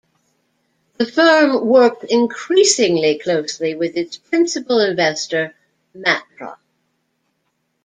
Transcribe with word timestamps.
The 0.97 1.05
firm 1.05 1.67
worked 1.67 2.05
increasingly 2.05 3.19
closely 3.19 3.75
with 3.75 3.95
its 3.95 4.17
principal 4.17 4.79
investor 4.79 5.53
Matra. 5.95 6.57